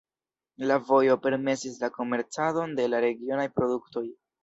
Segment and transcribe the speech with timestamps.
[0.71, 4.09] La vojo permesis la komercadon de la regionaj produktoj.